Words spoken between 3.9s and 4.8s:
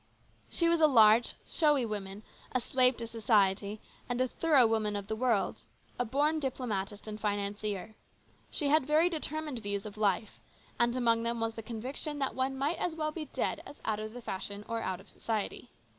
and a thorough